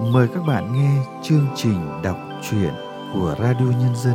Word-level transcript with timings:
Mời 0.00 0.28
các 0.34 0.42
bạn 0.42 0.72
nghe 0.72 1.04
chương 1.22 1.46
trình 1.56 2.02
đọc 2.02 2.18
truyện 2.50 2.74
của 3.12 3.36
Radio 3.38 3.78
Nhân 3.78 3.96
dân. 3.96 4.14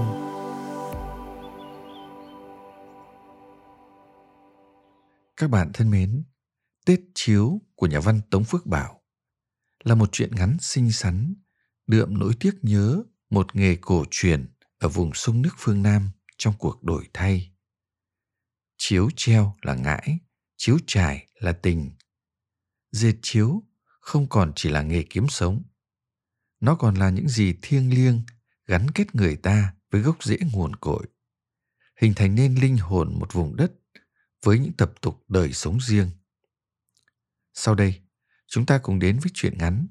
Các 5.37 5.49
bạn 5.49 5.71
thân 5.73 5.89
mến, 5.89 6.23
Tết 6.85 6.99
Chiếu 7.15 7.61
của 7.75 7.87
nhà 7.87 7.99
văn 7.99 8.21
Tống 8.31 8.43
Phước 8.43 8.65
Bảo 8.65 9.01
là 9.83 9.95
một 9.95 10.09
truyện 10.11 10.35
ngắn 10.35 10.57
xinh 10.61 10.91
xắn, 10.91 11.33
đượm 11.87 12.19
nỗi 12.19 12.33
tiếc 12.39 12.53
nhớ 12.61 13.03
một 13.29 13.55
nghề 13.55 13.75
cổ 13.81 14.03
truyền 14.11 14.53
ở 14.79 14.89
vùng 14.89 15.13
sông 15.13 15.41
nước 15.41 15.53
phương 15.57 15.83
Nam 15.83 16.09
trong 16.37 16.53
cuộc 16.59 16.83
đổi 16.83 17.07
thay. 17.13 17.51
Chiếu 18.77 19.09
treo 19.15 19.55
là 19.61 19.75
ngãi, 19.75 20.19
chiếu 20.57 20.77
trải 20.87 21.27
là 21.39 21.51
tình. 21.51 21.91
Dệt 22.91 23.13
chiếu 23.21 23.63
không 24.07 24.27
còn 24.29 24.51
chỉ 24.55 24.69
là 24.69 24.81
nghề 24.81 25.03
kiếm 25.03 25.27
sống. 25.27 25.63
Nó 26.59 26.75
còn 26.75 26.95
là 26.95 27.09
những 27.09 27.27
gì 27.27 27.55
thiêng 27.61 27.89
liêng 27.93 28.21
gắn 28.65 28.91
kết 28.91 29.15
người 29.15 29.35
ta 29.35 29.73
với 29.91 30.01
gốc 30.01 30.23
rễ 30.23 30.37
nguồn 30.53 30.75
cội, 30.75 31.07
hình 32.01 32.13
thành 32.13 32.35
nên 32.35 32.55
linh 32.55 32.77
hồn 32.77 33.19
một 33.19 33.33
vùng 33.33 33.55
đất 33.55 33.71
với 34.43 34.59
những 34.59 34.73
tập 34.73 34.93
tục 35.01 35.23
đời 35.27 35.53
sống 35.53 35.77
riêng. 35.81 36.09
Sau 37.53 37.75
đây, 37.75 38.01
chúng 38.47 38.65
ta 38.65 38.77
cùng 38.77 38.99
đến 38.99 39.19
với 39.19 39.31
truyện 39.33 39.57
ngắn 39.57 39.87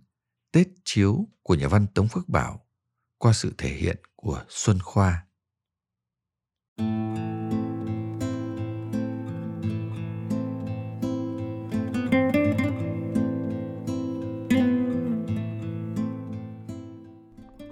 Tết 0.52 0.68
Chiếu 0.84 1.28
của 1.42 1.54
nhà 1.54 1.68
văn 1.68 1.86
Tống 1.94 2.08
Phước 2.08 2.28
Bảo 2.28 2.66
qua 3.18 3.32
sự 3.32 3.54
thể 3.58 3.74
hiện 3.74 3.96
của 4.16 4.44
Xuân 4.48 4.78
Khoa. 4.82 5.26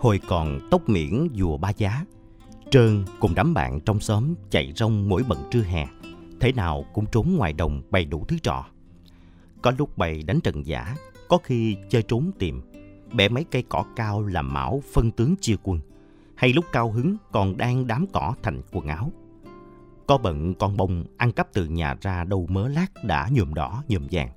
Hồi 0.04 0.20
còn 0.28 0.68
tóc 0.70 0.88
miễn 0.88 1.28
dùa 1.34 1.56
ba 1.56 1.70
giá, 1.76 2.04
Trơn 2.70 3.04
cùng 3.20 3.34
đám 3.34 3.54
bạn 3.54 3.80
trong 3.80 4.00
xóm 4.00 4.34
chạy 4.50 4.72
rong 4.76 5.08
mỗi 5.08 5.22
bận 5.28 5.38
trưa 5.50 5.62
hè, 5.62 5.86
Thế 6.40 6.52
nào 6.52 6.84
cũng 6.92 7.06
trốn 7.06 7.34
ngoài 7.36 7.52
đồng 7.52 7.82
bày 7.90 8.04
đủ 8.04 8.24
thứ 8.28 8.36
trò 8.42 8.64
Có 9.62 9.72
lúc 9.78 9.98
bày 9.98 10.22
đánh 10.22 10.40
trần 10.40 10.66
giả, 10.66 10.96
Có 11.28 11.38
khi 11.38 11.76
chơi 11.88 12.02
trốn 12.02 12.30
tìm, 12.38 12.62
Bẻ 13.12 13.28
mấy 13.28 13.44
cây 13.44 13.64
cỏ 13.68 13.84
cao 13.96 14.22
làm 14.22 14.54
mão 14.54 14.82
phân 14.92 15.10
tướng 15.10 15.34
chia 15.40 15.56
quân, 15.62 15.80
Hay 16.34 16.52
lúc 16.52 16.64
cao 16.72 16.90
hứng 16.90 17.16
còn 17.32 17.56
đang 17.56 17.86
đám 17.86 18.06
cỏ 18.12 18.34
thành 18.42 18.62
quần 18.72 18.86
áo. 18.86 19.12
Có 20.06 20.18
bận 20.18 20.54
con 20.54 20.76
bông 20.76 21.04
ăn 21.16 21.32
cắp 21.32 21.52
từ 21.52 21.66
nhà 21.66 21.96
ra 22.00 22.24
đầu 22.24 22.46
mớ 22.50 22.68
lát 22.68 22.86
đã 23.04 23.28
nhuộm 23.32 23.54
đỏ 23.54 23.82
nhuộm 23.88 24.06
vàng. 24.10 24.30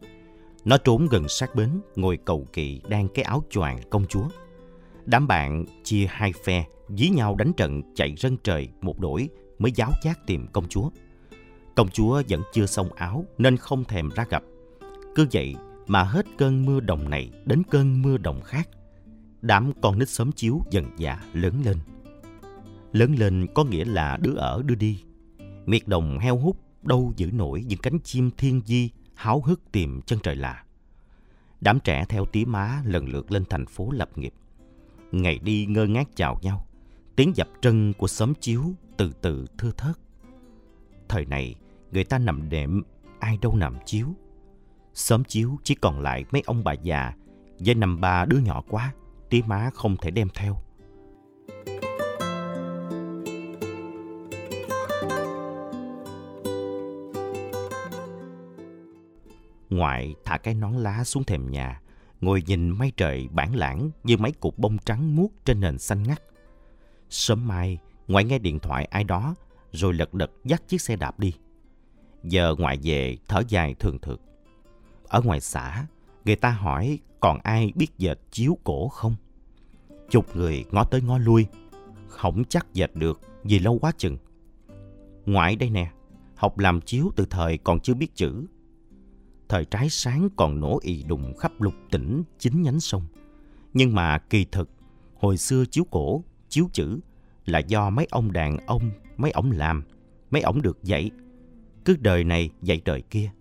Nó 0.65 0.77
trốn 0.77 1.07
gần 1.11 1.27
sát 1.27 1.55
bến 1.55 1.69
Ngồi 1.95 2.17
cầu 2.25 2.47
kỳ 2.53 2.81
đang 2.89 3.07
cái 3.07 3.23
áo 3.23 3.43
choàng 3.49 3.79
công 3.89 4.05
chúa. 4.05 4.27
Đám 5.07 5.27
bạn 5.27 5.65
chia 5.83 6.07
hai 6.09 6.33
phe, 6.43 6.65
dí 6.89 7.09
nhau 7.09 7.35
đánh 7.35 7.51
trận 7.57 7.81
chạy 7.95 8.15
rân 8.17 8.37
trời 8.43 8.69
một 8.81 8.99
đổi 8.99 9.29
mới 9.59 9.71
giáo 9.75 9.91
chát 10.01 10.25
tìm 10.25 10.47
công 10.53 10.67
chúa. 10.67 10.89
Công 11.75 11.89
chúa 11.89 12.21
vẫn 12.29 12.41
chưa 12.53 12.65
xong 12.65 12.93
áo 12.93 13.25
nên 13.37 13.57
không 13.57 13.83
thèm 13.83 14.09
ra 14.09 14.25
gặp. 14.29 14.43
Cứ 15.15 15.27
vậy 15.31 15.55
mà 15.87 16.03
hết 16.03 16.25
cơn 16.37 16.65
mưa 16.65 16.79
đồng 16.79 17.09
này 17.09 17.31
đến 17.45 17.63
cơn 17.69 18.01
mưa 18.01 18.17
đồng 18.17 18.41
khác. 18.41 18.69
Đám 19.41 19.71
con 19.81 19.99
nít 19.99 20.09
sớm 20.09 20.31
chiếu 20.31 20.61
dần 20.71 20.85
dà 20.97 21.23
lớn 21.33 21.61
lên. 21.65 21.77
Lớn 22.91 23.15
lên 23.15 23.47
có 23.55 23.63
nghĩa 23.63 23.85
là 23.85 24.17
đứa 24.17 24.33
ở 24.35 24.61
đưa 24.65 24.75
đi. 24.75 25.03
Miệt 25.65 25.87
đồng 25.87 26.19
heo 26.19 26.37
hút 26.37 26.57
đâu 26.83 27.13
giữ 27.17 27.31
nổi 27.31 27.63
những 27.67 27.79
cánh 27.79 27.99
chim 27.99 28.31
thiên 28.37 28.61
di 28.65 28.89
háo 29.15 29.41
hức 29.41 29.71
tìm 29.71 30.01
chân 30.01 30.19
trời 30.23 30.35
lạ. 30.35 30.63
Đám 31.61 31.79
trẻ 31.79 32.05
theo 32.09 32.25
tí 32.25 32.45
má 32.45 32.81
lần 32.85 33.09
lượt 33.09 33.31
lên 33.31 33.43
thành 33.49 33.65
phố 33.65 33.91
lập 33.91 34.09
nghiệp 34.17 34.33
ngày 35.21 35.39
đi 35.43 35.65
ngơ 35.65 35.85
ngác 35.85 36.07
chào 36.15 36.39
nhau. 36.41 36.67
Tiếng 37.15 37.35
dập 37.35 37.47
trân 37.61 37.93
của 37.93 38.07
xóm 38.07 38.33
chiếu 38.33 38.63
từ 38.97 39.11
từ 39.21 39.45
thưa 39.57 39.71
thớt. 39.71 39.95
Thời 41.09 41.25
này, 41.25 41.55
người 41.91 42.03
ta 42.03 42.17
nằm 42.17 42.49
đệm, 42.49 42.83
ai 43.19 43.37
đâu 43.41 43.55
nằm 43.55 43.77
chiếu. 43.85 44.07
Xóm 44.93 45.23
chiếu 45.23 45.57
chỉ 45.63 45.75
còn 45.75 45.99
lại 45.99 46.25
mấy 46.31 46.41
ông 46.45 46.63
bà 46.63 46.73
già 46.73 47.13
với 47.59 47.75
năm 47.75 48.01
ba 48.01 48.25
đứa 48.25 48.37
nhỏ 48.37 48.63
quá, 48.69 48.93
tí 49.29 49.41
má 49.41 49.69
không 49.73 49.97
thể 50.01 50.11
đem 50.11 50.27
theo. 50.35 50.57
Ngoại 59.69 60.15
thả 60.25 60.37
cái 60.37 60.53
nón 60.53 60.73
lá 60.73 61.03
xuống 61.03 61.23
thềm 61.23 61.51
nhà 61.51 61.81
ngồi 62.21 62.43
nhìn 62.47 62.69
mây 62.69 62.91
trời 62.97 63.27
bản 63.31 63.55
lãng 63.55 63.89
như 64.03 64.17
mấy 64.17 64.31
cục 64.31 64.57
bông 64.57 64.77
trắng 64.77 65.15
muốt 65.15 65.29
trên 65.45 65.59
nền 65.59 65.77
xanh 65.77 66.03
ngắt. 66.03 66.21
Sớm 67.09 67.47
mai, 67.47 67.77
ngoại 68.07 68.23
nghe 68.23 68.39
điện 68.39 68.59
thoại 68.59 68.85
ai 68.85 69.03
đó, 69.03 69.35
rồi 69.71 69.93
lật 69.93 70.13
đật 70.13 70.31
dắt 70.43 70.63
chiếc 70.67 70.81
xe 70.81 70.95
đạp 70.95 71.19
đi. 71.19 71.33
Giờ 72.23 72.55
ngoại 72.59 72.77
về 72.83 73.17
thở 73.27 73.43
dài 73.47 73.75
thường 73.79 73.99
thượt. 73.99 74.19
Ở 75.07 75.21
ngoài 75.21 75.39
xã, 75.39 75.87
người 76.25 76.35
ta 76.35 76.49
hỏi 76.49 76.99
còn 77.19 77.39
ai 77.43 77.71
biết 77.75 77.97
dệt 77.97 78.19
chiếu 78.31 78.57
cổ 78.63 78.87
không? 78.87 79.15
Chục 80.09 80.35
người 80.35 80.65
ngó 80.71 80.83
tới 80.83 81.01
ngó 81.01 81.17
lui, 81.17 81.45
không 82.07 82.43
chắc 82.49 82.73
dệt 82.73 82.95
được 82.95 83.21
vì 83.43 83.59
lâu 83.59 83.79
quá 83.79 83.91
chừng. 83.97 84.17
Ngoại 85.25 85.55
đây 85.55 85.69
nè, 85.69 85.91
học 86.35 86.59
làm 86.59 86.81
chiếu 86.81 87.11
từ 87.15 87.25
thời 87.29 87.57
còn 87.57 87.79
chưa 87.79 87.93
biết 87.93 88.15
chữ, 88.15 88.45
thời 89.49 89.65
trái 89.65 89.89
sáng 89.89 90.29
còn 90.35 90.59
nổ 90.59 90.79
ì 90.83 91.03
đùng 91.03 91.37
khắp 91.37 91.61
lục 91.61 91.73
tỉnh 91.91 92.23
chính 92.39 92.61
nhánh 92.61 92.79
sông. 92.79 93.03
Nhưng 93.73 93.95
mà 93.95 94.17
kỳ 94.17 94.45
thực, 94.51 94.69
hồi 95.15 95.37
xưa 95.37 95.65
chiếu 95.65 95.83
cổ, 95.91 96.23
chiếu 96.49 96.69
chữ 96.73 96.99
là 97.45 97.59
do 97.59 97.89
mấy 97.89 98.07
ông 98.11 98.31
đàn 98.31 98.57
ông, 98.57 98.91
mấy 99.17 99.31
ổng 99.31 99.51
làm, 99.51 99.83
mấy 100.31 100.41
ổng 100.41 100.61
được 100.61 100.83
dạy. 100.83 101.11
Cứ 101.85 101.95
đời 101.99 102.23
này 102.23 102.49
dạy 102.61 102.81
đời 102.85 103.01
kia. 103.01 103.31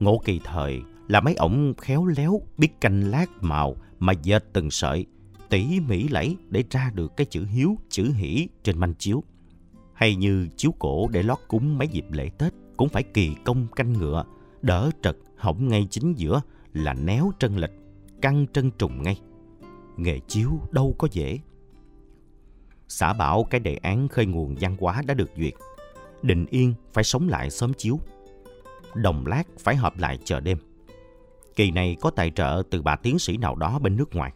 Ngộ 0.00 0.20
kỳ 0.24 0.40
thời 0.44 0.80
là 1.08 1.20
mấy 1.20 1.34
ổng 1.34 1.74
khéo 1.78 2.06
léo 2.06 2.40
biết 2.58 2.80
canh 2.80 3.10
lát 3.10 3.26
màu 3.40 3.76
mà 3.98 4.12
dệt 4.22 4.44
từng 4.52 4.70
sợi, 4.70 5.06
tỉ 5.48 5.80
mỉ 5.88 6.08
lẫy 6.08 6.36
để 6.48 6.64
ra 6.70 6.90
được 6.94 7.16
cái 7.16 7.26
chữ 7.30 7.44
hiếu, 7.44 7.78
chữ 7.88 8.10
hỷ 8.14 8.48
trên 8.62 8.78
manh 8.78 8.94
chiếu. 8.94 9.22
Hay 9.94 10.16
như 10.16 10.48
chiếu 10.56 10.74
cổ 10.78 11.08
để 11.08 11.22
lót 11.22 11.38
cúng 11.48 11.78
mấy 11.78 11.88
dịp 11.88 12.06
lễ 12.10 12.30
Tết 12.38 12.52
cũng 12.76 12.88
phải 12.88 13.02
kỳ 13.02 13.34
công 13.44 13.66
canh 13.76 13.92
ngựa, 13.92 14.24
đỡ 14.62 14.90
trật 15.02 15.16
hỏng 15.36 15.68
ngay 15.68 15.86
chính 15.90 16.14
giữa 16.14 16.40
là 16.72 16.94
néo 16.94 17.32
trân 17.38 17.56
lệch, 17.56 17.70
căng 18.22 18.46
trân 18.52 18.70
trùng 18.70 19.02
ngay. 19.02 19.20
Nghề 19.96 20.18
chiếu 20.18 20.50
đâu 20.70 20.94
có 20.98 21.08
dễ. 21.12 21.38
Xã 22.88 23.12
bảo 23.12 23.44
cái 23.50 23.60
đề 23.60 23.76
án 23.76 24.08
khơi 24.08 24.26
nguồn 24.26 24.54
văn 24.60 24.76
hóa 24.80 25.02
đã 25.06 25.14
được 25.14 25.30
duyệt. 25.36 25.52
Định 26.22 26.46
Yên 26.50 26.74
phải 26.92 27.04
sống 27.04 27.28
lại 27.28 27.50
sớm 27.50 27.74
chiếu. 27.74 28.00
Đồng 28.94 29.26
Lát 29.26 29.42
phải 29.58 29.76
họp 29.76 29.98
lại 29.98 30.18
chờ 30.24 30.40
đêm. 30.40 30.58
Kỳ 31.56 31.70
này 31.70 31.96
có 32.00 32.10
tài 32.10 32.30
trợ 32.30 32.62
từ 32.70 32.82
bà 32.82 32.96
tiến 32.96 33.18
sĩ 33.18 33.36
nào 33.36 33.54
đó 33.54 33.78
bên 33.78 33.96
nước 33.96 34.14
ngoài. 34.14 34.32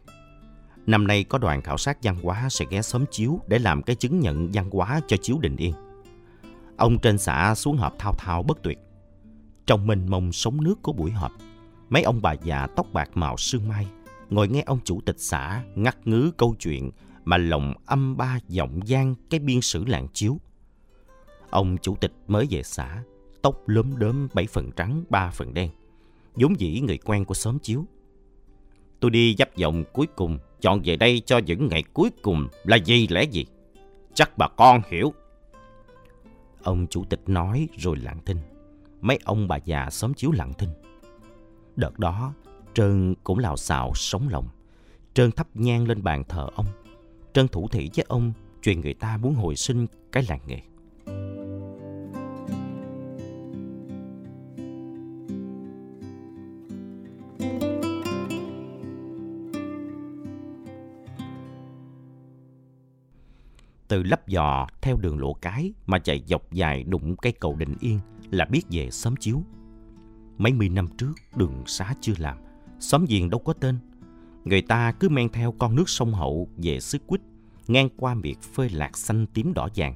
Năm 0.87 1.07
nay 1.07 1.25
có 1.25 1.39
đoàn 1.39 1.63
khảo 1.63 1.79
sát 1.79 1.99
văn 2.03 2.17
hóa 2.23 2.49
sẽ 2.51 2.65
ghé 2.71 2.83
sớm 2.83 3.05
chiếu 3.11 3.41
để 3.47 3.59
làm 3.59 3.83
cái 3.83 3.97
chứng 3.97 4.21
nhận 4.21 4.51
văn 4.53 4.71
hóa 4.71 5.01
cho 5.09 5.17
chiếu 5.17 5.39
Định 5.41 5.57
Yên. 5.57 5.75
Ông 6.77 6.99
trên 6.99 7.19
xã 7.19 7.55
xuống 7.55 7.77
họp 7.77 7.99
thao 7.99 8.13
thao 8.13 8.43
bất 8.43 8.63
tuyệt. 8.63 8.79
Trong 9.67 9.87
mênh 9.87 10.11
mông 10.11 10.33
sống 10.33 10.65
nước 10.65 10.83
của 10.83 10.93
buổi 10.93 11.11
họp, 11.11 11.33
mấy 11.89 12.03
ông 12.03 12.23
bà 12.23 12.33
già 12.33 12.67
tóc 12.77 12.87
bạc 12.93 13.11
màu 13.15 13.37
sương 13.37 13.69
mai 13.69 13.87
ngồi 14.31 14.49
nghe 14.49 14.63
ông 14.67 14.79
chủ 14.85 15.01
tịch 15.01 15.17
xã 15.19 15.65
ngắt 15.75 16.07
ngứ 16.07 16.31
câu 16.37 16.55
chuyện 16.61 16.91
mà 17.25 17.37
lòng 17.37 17.75
âm 17.87 18.17
ba 18.17 18.39
giọng 18.49 18.81
gian 18.85 19.15
cái 19.31 19.41
biên 19.41 19.61
sử 19.61 19.85
làng 19.85 20.09
chiếu. 20.13 20.39
Ông 21.51 21.77
chủ 21.83 21.97
tịch 21.97 22.13
mới 22.29 22.47
về 22.51 22.63
xã, 22.63 23.03
tóc 23.43 23.69
lốm 23.69 23.99
đốm 23.99 24.29
bảy 24.35 24.47
phần 24.47 24.71
trắng, 24.77 25.05
ba 25.09 25.31
phần 25.31 25.55
đen. 25.55 25.71
vốn 26.35 26.61
dĩ 26.61 26.81
người 26.81 26.99
quen 26.99 27.25
của 27.25 27.35
xóm 27.35 27.59
chiếu. 27.59 27.85
Tôi 29.01 29.11
đi 29.11 29.35
dắp 29.39 29.57
giọng 29.57 29.85
cuối 29.93 30.07
cùng, 30.17 30.39
chọn 30.61 30.81
về 30.85 30.97
đây 30.97 31.23
cho 31.27 31.39
những 31.39 31.69
ngày 31.69 31.83
cuối 31.95 32.11
cùng 32.23 32.49
là 32.65 32.77
gì 32.77 33.09
lẽ 33.09 33.25
gì? 33.25 33.47
Chắc 34.15 34.39
bà 34.39 34.49
con 34.49 34.83
hiểu. 34.91 35.15
Ông 36.63 36.87
chủ 36.87 37.05
tịch 37.05 37.21
nói 37.27 37.69
rồi 37.77 37.97
lặng 37.97 38.19
thinh 38.27 38.39
mấy 39.01 39.19
ông 39.25 39.49
bà 39.49 39.57
già 39.57 39.91
xóm 39.91 40.15
chiếu 40.15 40.31
lặng 40.33 40.53
thinh. 40.59 40.71
Đợt 41.77 41.99
đó, 41.99 42.35
Trơn 42.75 43.15
cũng 43.25 43.39
lào 43.39 43.57
xào 43.57 43.93
sống 43.95 44.29
lòng. 44.31 44.49
Trơn 45.15 45.33
thắp 45.33 45.47
nhang 45.55 45.87
lên 45.87 46.03
bàn 46.03 46.25
thờ 46.25 46.49
ông. 46.55 46.67
Trơn 47.33 47.49
thủ 47.49 47.69
thị 47.69 47.91
với 47.97 48.05
ông 48.09 48.33
truyền 48.63 48.81
người 48.81 48.95
ta 48.95 49.17
muốn 49.17 49.35
hồi 49.35 49.57
sinh 49.57 49.87
cái 50.13 50.25
làng 50.29 50.41
nghề. 50.47 50.61
từ 63.89 64.03
lấp 64.03 64.21
giò 64.27 64.67
theo 64.81 64.97
đường 64.97 65.19
lộ 65.19 65.33
cái 65.33 65.73
mà 65.87 65.99
chạy 65.99 66.23
dọc 66.27 66.53
dài 66.53 66.83
đụng 66.83 67.17
cây 67.17 67.33
cầu 67.33 67.57
đình 67.57 67.75
yên 67.81 67.99
là 68.31 68.45
biết 68.45 68.63
về 68.71 68.91
xóm 68.91 69.17
chiếu. 69.17 69.43
Mấy 70.39 70.53
mươi 70.53 70.69
năm 70.69 70.89
trước 70.99 71.13
đường 71.37 71.63
xá 71.67 71.95
chưa 72.01 72.15
làm, 72.19 72.39
xóm 72.79 73.05
giềng 73.09 73.31
đâu 73.31 73.41
có 73.41 73.53
tên. 73.53 73.79
Người 74.45 74.63
ta 74.63 74.93
cứ 74.93 75.09
men 75.09 75.29
theo 75.29 75.53
con 75.53 75.77
nước 75.77 75.89
sông 75.89 76.15
Hậu 76.15 76.49
về 76.57 76.81
xứ 76.81 76.99
quýt, 77.07 77.21
ngang 77.69 77.89
qua 77.97 78.15
miệt 78.15 78.37
phơi 78.41 78.71
lạc 78.71 78.99
xanh 78.99 79.27
tím 79.35 79.53
đỏ 79.55 79.69
vàng, 79.77 79.95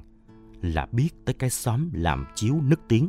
là 0.61 0.87
biết 0.91 1.09
tới 1.25 1.33
cái 1.33 1.49
xóm 1.49 1.89
làm 1.93 2.25
chiếu 2.35 2.61
nức 2.61 2.79
tiếng. 2.87 3.07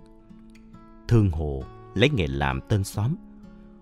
Thương 1.09 1.31
hộ 1.31 1.63
lấy 1.95 2.11
nghề 2.11 2.27
làm 2.27 2.61
tên 2.69 2.85
xóm, 2.85 3.15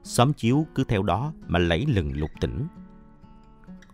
xóm 0.03 0.33
chiếu 0.33 0.67
cứ 0.75 0.85
theo 0.85 1.03
đó 1.03 1.33
mà 1.47 1.59
lấy 1.59 1.87
lừng 1.87 2.13
lục 2.17 2.31
tỉnh. 2.41 2.67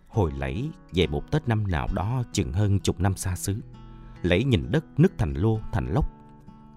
Hồi 0.08 0.32
lẫy 0.38 0.70
về 0.92 1.06
một 1.06 1.30
Tết 1.30 1.48
năm 1.48 1.66
nào 1.66 1.88
đó 1.94 2.22
chừng 2.32 2.52
hơn 2.52 2.80
chục 2.80 3.00
năm 3.00 3.16
xa 3.16 3.36
xứ, 3.36 3.60
lẫy 4.22 4.44
nhìn 4.44 4.70
đất 4.70 4.84
nứt 5.00 5.18
thành 5.18 5.34
lô 5.34 5.60
thành 5.72 5.92
lốc, 5.92 6.19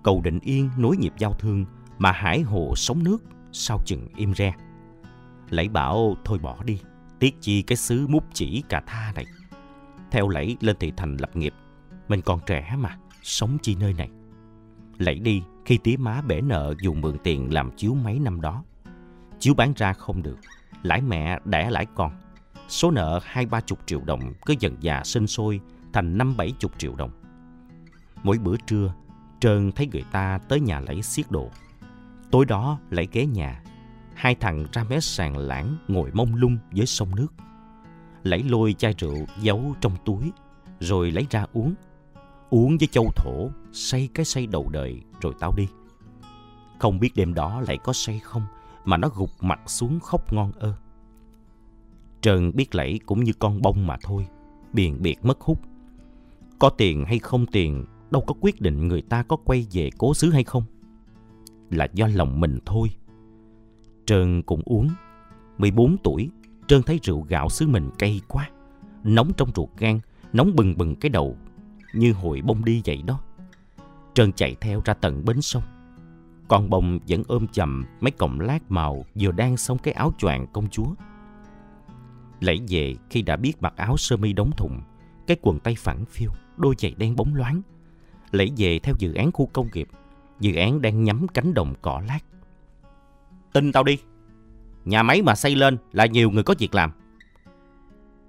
cầu 0.03 0.21
định 0.23 0.39
yên 0.39 0.69
nối 0.77 0.97
nhịp 0.97 1.13
giao 1.17 1.33
thương 1.33 1.65
mà 1.97 2.11
hải 2.11 2.41
hồ 2.41 2.73
sống 2.75 3.03
nước 3.03 3.23
sao 3.51 3.79
chừng 3.85 4.07
im 4.15 4.33
re. 4.33 4.53
Lẫy 5.50 5.69
bảo 5.69 6.15
thôi 6.25 6.39
bỏ 6.39 6.63
đi, 6.63 6.79
tiếc 7.19 7.41
chi 7.41 7.61
cái 7.61 7.75
xứ 7.75 8.07
mút 8.07 8.23
chỉ 8.33 8.63
cà 8.69 8.81
tha 8.88 9.11
này. 9.15 9.25
Theo 10.11 10.29
lẫy 10.29 10.57
lên 10.59 10.75
thị 10.79 10.94
thành 10.97 11.17
lập 11.17 11.35
nghiệp, 11.35 11.53
mình 12.07 12.21
còn 12.21 12.39
trẻ 12.45 12.75
mà, 12.79 12.97
sống 13.23 13.57
chi 13.61 13.75
nơi 13.79 13.94
này. 13.94 14.09
Lẫy 14.97 15.19
đi 15.19 15.44
khi 15.65 15.77
tía 15.77 15.97
má 15.97 16.21
bể 16.21 16.41
nợ 16.41 16.73
dùng 16.81 17.01
mượn 17.01 17.17
tiền 17.23 17.53
làm 17.53 17.71
chiếu 17.77 17.94
mấy 17.94 18.19
năm 18.19 18.41
đó. 18.41 18.63
Chiếu 19.39 19.53
bán 19.53 19.73
ra 19.75 19.94
không 19.94 20.23
được, 20.23 20.38
lãi 20.83 21.01
mẹ 21.01 21.39
đẻ 21.45 21.69
lãi 21.69 21.85
con. 21.95 22.11
Số 22.67 22.91
nợ 22.91 23.19
hai 23.23 23.45
ba 23.45 23.61
chục 23.61 23.79
triệu 23.85 24.01
đồng 24.05 24.33
cứ 24.45 24.55
dần 24.59 24.77
già 24.79 25.01
sinh 25.03 25.27
sôi 25.27 25.59
thành 25.94 26.17
năm 26.17 26.38
bảy 26.38 26.51
chục 26.59 26.71
triệu 26.79 26.95
đồng. 26.95 27.11
Mỗi 28.23 28.38
bữa 28.38 28.55
trưa, 28.67 28.94
Trơn 29.43 29.71
thấy 29.71 29.87
người 29.91 30.03
ta 30.11 30.39
tới 30.47 30.59
nhà 30.59 30.79
lấy 30.79 31.01
xiết 31.01 31.31
đồ. 31.31 31.49
Tối 32.31 32.45
đó 32.45 32.79
lấy 32.89 33.07
ghế 33.11 33.25
nhà, 33.25 33.63
hai 34.13 34.35
thằng 34.35 34.65
ra 34.71 34.83
mé 34.83 34.99
sàn 34.99 35.37
lãng 35.37 35.77
ngồi 35.87 36.09
mông 36.13 36.35
lung 36.35 36.57
với 36.71 36.85
sông 36.85 37.15
nước. 37.15 37.27
Lấy 38.23 38.43
lôi 38.43 38.73
chai 38.73 38.93
rượu 38.97 39.25
giấu 39.39 39.75
trong 39.81 39.91
túi, 40.05 40.31
rồi 40.79 41.11
lấy 41.11 41.27
ra 41.29 41.45
uống. 41.53 41.73
Uống 42.49 42.77
với 42.77 42.87
châu 42.91 43.11
thổ, 43.15 43.49
say 43.71 44.09
cái 44.13 44.25
say 44.25 44.47
đầu 44.47 44.69
đời 44.69 45.01
rồi 45.21 45.33
tao 45.39 45.53
đi. 45.57 45.67
Không 46.79 46.99
biết 46.99 47.11
đêm 47.15 47.33
đó 47.33 47.61
lại 47.61 47.77
có 47.83 47.93
say 47.93 48.19
không, 48.19 48.45
mà 48.85 48.97
nó 48.97 49.09
gục 49.15 49.29
mặt 49.41 49.61
xuống 49.65 49.99
khóc 49.99 50.33
ngon 50.33 50.51
ơ. 50.51 50.73
Trần 52.21 52.51
biết 52.55 52.75
lẫy 52.75 52.99
cũng 53.05 53.23
như 53.23 53.33
con 53.39 53.61
bông 53.61 53.87
mà 53.87 53.97
thôi, 54.03 54.27
biền 54.73 55.01
biệt 55.01 55.25
mất 55.25 55.41
hút. 55.41 55.59
Có 56.59 56.69
tiền 56.69 57.05
hay 57.05 57.19
không 57.19 57.45
tiền, 57.45 57.85
đâu 58.13 58.24
có 58.27 58.36
quyết 58.42 58.62
định 58.62 58.88
người 58.88 59.01
ta 59.01 59.24
có 59.24 59.36
quay 59.36 59.68
về 59.71 59.89
cố 59.98 60.13
xứ 60.13 60.30
hay 60.30 60.44
không. 60.44 60.63
Là 61.69 61.88
do 61.94 62.07
lòng 62.07 62.39
mình 62.39 62.60
thôi. 62.65 62.89
Trơn 64.06 64.42
cũng 64.42 64.62
uống. 64.65 64.89
14 65.57 65.98
tuổi, 66.04 66.30
Trơn 66.68 66.83
thấy 66.83 67.00
rượu 67.04 67.21
gạo 67.21 67.50
xứ 67.50 67.68
mình 67.68 67.89
cay 68.00 68.21
quá. 68.27 68.50
Nóng 69.04 69.31
trong 69.38 69.50
ruột 69.56 69.69
gan, 69.77 70.00
nóng 70.33 70.56
bừng 70.56 70.77
bừng 70.77 70.95
cái 70.95 71.10
đầu, 71.10 71.38
như 71.94 72.13
hồi 72.13 72.42
bông 72.42 72.65
đi 72.65 72.81
vậy 72.86 73.01
đó. 73.06 73.19
Trơn 74.13 74.33
chạy 74.33 74.56
theo 74.62 74.81
ra 74.86 74.94
tận 74.94 75.25
bến 75.25 75.42
sông. 75.42 75.63
Con 76.48 76.69
bông 76.69 77.00
vẫn 77.07 77.24
ôm 77.27 77.48
chầm 77.48 77.86
mấy 78.01 78.12
cọng 78.12 78.39
lát 78.39 78.71
màu 78.71 79.06
vừa 79.15 79.31
đang 79.31 79.57
xong 79.57 79.77
cái 79.77 79.94
áo 79.94 80.13
choàng 80.18 80.48
công 80.54 80.69
chúa. 80.69 80.88
Lẫy 82.39 82.60
về 82.68 82.95
khi 83.10 83.21
đã 83.21 83.36
biết 83.36 83.62
mặc 83.62 83.74
áo 83.77 83.98
sơ 83.98 84.18
mi 84.18 84.33
đóng 84.33 84.51
thùng, 84.57 84.81
cái 85.27 85.38
quần 85.42 85.60
tay 85.60 85.75
phẳng 85.77 86.06
phiu, 86.06 86.31
đôi 86.57 86.75
giày 86.77 86.95
đen 86.98 87.15
bóng 87.15 87.36
loáng. 87.36 87.62
Lẫy 88.33 88.51
về 88.57 88.80
theo 88.80 88.95
dự 89.00 89.13
án 89.13 89.31
khu 89.31 89.45
công 89.53 89.69
nghiệp, 89.74 89.88
dự 90.39 90.56
án 90.56 90.81
đang 90.81 91.03
nhắm 91.03 91.27
cánh 91.27 91.53
đồng 91.53 91.74
cỏ 91.81 92.01
lát. 92.07 92.19
Tin 93.53 93.71
tao 93.71 93.83
đi, 93.83 93.97
nhà 94.85 95.03
máy 95.03 95.21
mà 95.21 95.35
xây 95.35 95.56
lên 95.56 95.77
là 95.91 96.06
nhiều 96.06 96.31
người 96.31 96.44
có 96.44 96.56
việc 96.59 96.75
làm. 96.75 96.91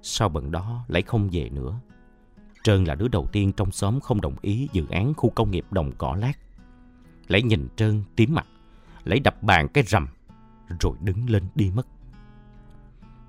Sau 0.02 0.28
bận 0.28 0.50
đó 0.50 0.84
lại 0.88 1.02
không 1.02 1.28
về 1.32 1.48
nữa. 1.48 1.80
Trơn 2.64 2.84
là 2.84 2.94
đứa 2.94 3.08
đầu 3.08 3.26
tiên 3.32 3.52
trong 3.52 3.70
xóm 3.70 4.00
không 4.00 4.20
đồng 4.20 4.34
ý 4.42 4.68
dự 4.72 4.86
án 4.90 5.14
khu 5.14 5.30
công 5.30 5.50
nghiệp 5.50 5.64
đồng 5.70 5.92
cỏ 5.98 6.16
lát. 6.20 6.32
Lấy 7.28 7.42
nhìn 7.42 7.68
Trơn 7.76 8.02
tím 8.16 8.34
mặt, 8.34 8.46
lấy 9.04 9.20
đập 9.20 9.42
bàn 9.42 9.68
cái 9.68 9.84
rầm, 9.84 10.08
rồi 10.80 10.96
đứng 11.00 11.30
lên 11.30 11.42
đi 11.54 11.70
mất. 11.74 11.86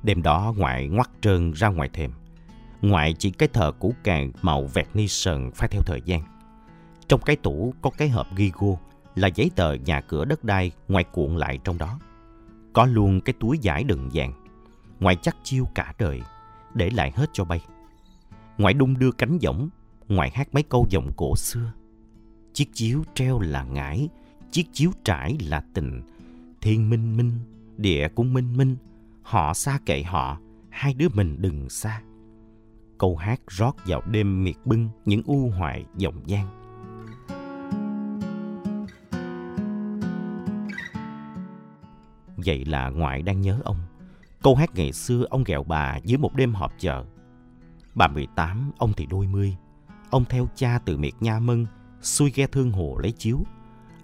Đêm 0.03 0.21
đó 0.21 0.53
ngoại 0.57 0.87
ngoắt 0.87 1.09
Trơn 1.21 1.51
ra 1.51 1.67
ngoài 1.67 1.89
thềm. 1.93 2.11
Ngoại 2.81 3.13
chỉ 3.19 3.31
cái 3.31 3.49
thờ 3.53 3.71
cũ 3.79 3.93
càng 4.03 4.31
màu 4.41 4.65
vẹt 4.65 4.87
ni 4.93 5.07
sờn 5.07 5.51
phai 5.51 5.69
theo 5.69 5.81
thời 5.81 6.01
gian. 6.05 6.34
Trong 7.07 7.21
cái 7.21 7.35
tủ 7.35 7.73
có 7.81 7.89
cái 7.97 8.09
hộp 8.09 8.27
ghi 8.35 8.51
gô 8.55 8.79
là 9.15 9.27
giấy 9.27 9.51
tờ 9.55 9.73
nhà 9.73 10.01
cửa 10.01 10.25
đất 10.25 10.43
đai 10.43 10.71
ngoài 10.87 11.03
cuộn 11.03 11.37
lại 11.37 11.59
trong 11.63 11.77
đó. 11.77 11.99
Có 12.73 12.85
luôn 12.85 13.21
cái 13.21 13.33
túi 13.39 13.57
giải 13.57 13.83
đựng 13.83 14.09
vàng. 14.13 14.33
Ngoại 14.99 15.17
chắc 15.21 15.35
chiêu 15.43 15.65
cả 15.75 15.93
đời, 15.99 16.21
để 16.73 16.89
lại 16.89 17.11
hết 17.15 17.29
cho 17.33 17.45
bay. 17.45 17.61
Ngoại 18.57 18.73
đung 18.73 18.99
đưa 18.99 19.11
cánh 19.11 19.37
giọng, 19.37 19.69
ngoại 20.07 20.31
hát 20.33 20.47
mấy 20.53 20.63
câu 20.63 20.87
giọng 20.89 21.11
cổ 21.17 21.35
xưa. 21.35 21.71
Chiếc 22.53 22.73
chiếu 22.73 23.03
treo 23.13 23.39
là 23.39 23.63
ngải, 23.63 24.09
chiếc 24.51 24.67
chiếu 24.73 24.91
trải 25.03 25.37
là 25.41 25.63
tình. 25.73 26.01
Thiên 26.61 26.89
minh 26.89 27.17
minh, 27.17 27.31
địa 27.77 28.07
cũng 28.15 28.33
minh 28.33 28.57
minh, 28.57 28.75
họ 29.21 29.53
xa 29.53 29.79
kệ 29.85 30.03
họ, 30.03 30.39
hai 30.69 30.93
đứa 30.93 31.07
mình 31.13 31.35
đừng 31.39 31.69
xa. 31.69 32.01
Câu 32.97 33.15
hát 33.15 33.41
rót 33.47 33.75
vào 33.85 34.01
đêm 34.11 34.43
miệt 34.43 34.55
bưng 34.65 34.89
những 35.05 35.21
u 35.25 35.49
hoài 35.49 35.85
dòng 35.97 36.21
gian. 36.25 36.64
Vậy 42.45 42.65
là 42.65 42.89
ngoại 42.89 43.21
đang 43.21 43.41
nhớ 43.41 43.59
ông. 43.63 43.77
Câu 44.43 44.55
hát 44.55 44.75
ngày 44.75 44.91
xưa 44.91 45.25
ông 45.29 45.43
ghẹo 45.43 45.63
bà 45.63 45.97
dưới 46.03 46.17
một 46.17 46.35
đêm 46.35 46.53
họp 46.53 46.73
chợ. 46.79 47.05
Bà 47.95 48.07
18, 48.07 48.71
ông 48.77 48.93
thì 48.93 49.05
đôi 49.05 49.27
mươi. 49.27 49.55
Ông 50.09 50.25
theo 50.25 50.47
cha 50.55 50.79
từ 50.85 50.97
miệt 50.97 51.13
Nha 51.19 51.39
Mân, 51.39 51.65
xuôi 52.01 52.31
ghe 52.35 52.47
thương 52.47 52.71
hồ 52.71 52.97
lấy 52.97 53.11
chiếu. 53.11 53.43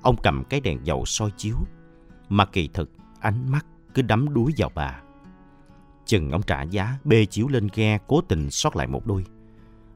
Ông 0.01 0.15
cầm 0.23 0.43
cái 0.49 0.59
đèn 0.59 0.79
dầu 0.83 1.05
soi 1.05 1.31
chiếu. 1.37 1.55
Mà 2.29 2.45
kỳ 2.45 2.69
thực, 2.73 2.91
ánh 3.19 3.51
mắt 3.51 3.65
cứ 3.93 4.01
đắm 4.01 4.33
đuối 4.33 4.51
vào 4.57 4.71
bà. 4.75 5.01
Chừng 6.05 6.31
ông 6.31 6.41
trả 6.41 6.61
giá, 6.61 6.97
bê 7.03 7.25
chiếu 7.25 7.47
lên 7.47 7.67
ghe, 7.73 7.97
cố 8.07 8.21
tình 8.21 8.51
sót 8.51 8.75
lại 8.75 8.87
một 8.87 9.05
đôi. 9.05 9.25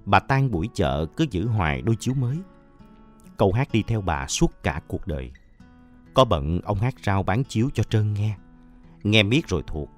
Bà 0.06 0.20
tan 0.20 0.52
buổi 0.52 0.70
chợ 0.74 1.06
cứ 1.18 1.26
giữ 1.32 1.48
hoài 1.48 1.82
đôi 1.82 1.96
chiếu 1.96 2.14
mới. 2.14 2.38
Câu 3.38 3.52
hát 3.52 3.68
đi 3.72 3.84
theo 3.88 4.02
bà 4.02 4.28
suốt 4.28 4.64
cả 4.64 4.82
cuộc 4.88 5.08
đời. 5.08 5.32
Có 6.16 6.26
bận 6.26 6.60
ông 6.64 6.80
hát 6.80 6.96
rao 7.04 7.24
bán 7.24 7.44
chiếu 7.44 7.70
cho 7.74 7.84
Trơn 7.84 8.14
nghe. 8.14 8.38
Nghe 9.04 9.24
miết 9.24 9.48
rồi 9.48 9.64
thuộc. 9.68 9.90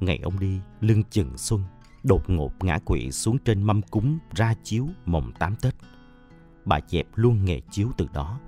Ngày 0.00 0.18
ông 0.22 0.38
đi, 0.40 0.60
lưng 0.80 1.02
chừng 1.10 1.38
xuân, 1.38 1.64
đột 2.02 2.30
ngột 2.30 2.64
ngã 2.64 2.78
quỵ 2.84 3.10
xuống 3.10 3.38
trên 3.38 3.62
mâm 3.62 3.82
cúng 3.82 4.18
ra 4.34 4.54
chiếu 4.62 4.86
mồng 5.06 5.32
tám 5.38 5.56
Tết. 5.56 5.74
Bà 6.64 6.80
dẹp 6.88 7.06
luôn 7.14 7.44
nghề 7.44 7.60
chiếu 7.70 7.88
từ 7.96 8.06
đó. 8.12 8.40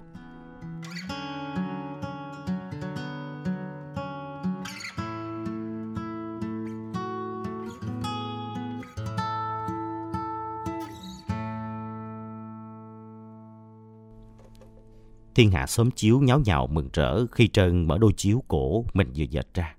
Thiên 15.43 15.51
hạ 15.51 15.67
sớm 15.67 15.91
chiếu 15.91 16.21
nháo 16.21 16.41
nhào 16.41 16.67
mừng 16.67 16.89
rỡ 16.93 17.27
khi 17.27 17.49
Trơn 17.49 17.87
mở 17.87 17.99
đôi 17.99 18.13
chiếu 18.17 18.43
cổ 18.49 18.85
mình 18.95 19.09
vừa 19.17 19.25
dệt 19.25 19.47
ra. 19.55 19.75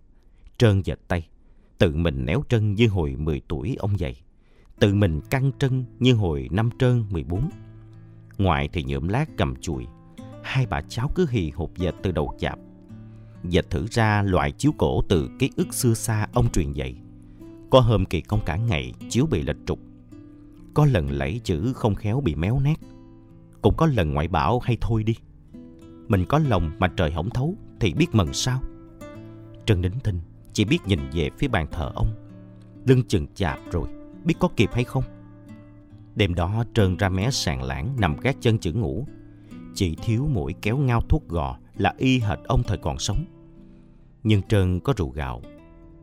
Trơn 0.58 0.82
dệt 0.82 1.00
tay, 1.08 1.27
tự 1.77 1.96
mình 1.96 2.25
néo 2.25 2.43
trân 2.50 2.75
như 2.75 2.88
hồi 2.88 3.15
10 3.15 3.41
tuổi 3.48 3.75
ông 3.79 4.00
dạy 4.00 4.15
Tự 4.79 4.93
mình 4.93 5.22
căng 5.29 5.51
trân 5.60 5.86
như 6.00 6.13
hồi 6.13 6.48
năm 6.51 6.70
trơn 6.79 7.05
14. 7.10 7.50
Ngoại 8.38 8.70
thì 8.74 8.84
nhuộm 8.84 9.08
lát 9.08 9.25
cầm 9.38 9.55
chùi. 9.62 9.86
Hai 10.43 10.65
bà 10.65 10.82
cháu 10.82 11.10
cứ 11.15 11.27
hì 11.29 11.50
hục 11.50 11.77
dệt 11.77 11.96
từ 12.01 12.12
đầu 12.12 12.34
chạp. 12.39 12.60
Dệt 13.43 13.70
thử 13.70 13.88
ra 13.91 14.22
loại 14.22 14.51
chiếu 14.51 14.72
cổ 14.77 15.01
từ 15.10 15.29
ký 15.39 15.50
ức 15.55 15.74
xưa 15.74 15.93
xa 15.93 16.27
ông 16.34 16.51
truyền 16.51 16.74
dạy. 16.74 16.96
Có 17.70 17.79
hôm 17.79 18.05
kỳ 18.05 18.22
công 18.22 18.41
cả 18.46 18.55
ngày 18.55 18.93
chiếu 19.10 19.25
bị 19.25 19.41
lệch 19.41 19.58
trục. 19.65 19.79
Có 20.74 20.86
lần 20.86 21.12
lẫy 21.12 21.41
chữ 21.43 21.74
không 21.75 21.96
khéo 21.96 22.22
bị 22.22 22.36
méo 22.36 22.60
nét. 22.60 22.79
Cũng 23.62 23.74
có 23.77 23.86
lần 23.86 24.13
ngoại 24.13 24.27
bảo 24.27 24.60
hay 24.60 24.77
thôi 24.82 25.03
đi 25.03 25.15
mình 26.08 26.26
có 26.26 26.40
lòng 26.40 26.72
mà 26.80 26.88
trời 26.88 27.12
hổng 27.12 27.30
thấu 27.30 27.56
thì 27.80 27.94
biết 27.94 28.08
mần 28.12 28.34
sao? 28.34 28.60
Trần 29.66 29.82
nín 29.82 29.92
thinh 30.04 30.20
chỉ 30.54 30.66
biết 30.66 30.80
nhìn 30.86 31.00
về 31.14 31.30
phía 31.38 31.48
bàn 31.48 31.68
thờ 31.72 31.92
ông. 31.96 32.08
Lưng 32.86 33.04
chừng 33.08 33.28
chạp 33.36 33.60
rồi, 33.72 33.88
biết 34.24 34.34
có 34.40 34.50
kịp 34.56 34.70
hay 34.74 34.84
không? 34.84 35.04
Đêm 36.16 36.36
đó 36.36 36.64
trơn 36.74 36.98
ra 36.98 37.10
mé 37.10 37.32
sàn 37.32 37.64
lãng 37.64 37.96
nằm 38.00 38.18
gác 38.18 38.36
chân 38.42 38.58
chữ 38.58 38.74
ngủ. 38.74 39.08
Chỉ 39.76 39.96
thiếu 39.96 40.28
mũi 40.34 40.56
kéo 40.62 40.78
ngao 40.78 41.02
thuốc 41.02 41.30
gò 41.30 41.58
là 41.78 41.94
y 41.98 42.20
hệt 42.20 42.40
ông 42.44 42.64
thời 42.64 42.78
còn 42.78 43.00
sống. 43.00 43.26
Nhưng 44.24 44.42
trơn 44.42 44.80
có 44.80 44.94
rượu 44.98 45.10
gạo. 45.10 45.42